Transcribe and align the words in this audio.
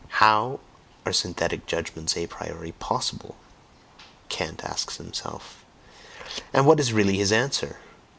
"How 0.17 0.59
are 1.05 1.13
synthetic 1.13 1.67
judgments 1.67 2.17
a 2.17 2.25
priori 2.25 2.71
POSSIBLE?" 2.79 3.35
Kant 4.29 4.63
asks 4.63 4.97
himself 4.97 5.63
and 6.51 6.65
what 6.65 6.79
is 6.79 6.91
really 6.91 7.17
his 7.17 7.31
answer? 7.31 7.77